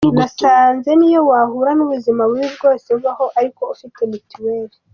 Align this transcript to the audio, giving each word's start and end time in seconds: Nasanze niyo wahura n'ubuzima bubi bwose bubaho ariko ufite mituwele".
Nasanze 0.17 0.89
niyo 0.95 1.19
wahura 1.29 1.71
n'ubuzima 1.77 2.21
bubi 2.29 2.47
bwose 2.55 2.87
bubaho 2.95 3.25
ariko 3.39 3.61
ufite 3.73 3.99
mituwele". 4.11 4.75